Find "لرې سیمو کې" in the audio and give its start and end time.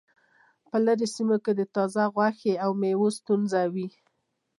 0.85-1.51